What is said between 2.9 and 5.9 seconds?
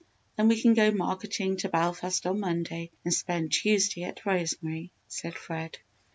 and spend Tuesday at Rosemary," said Fred.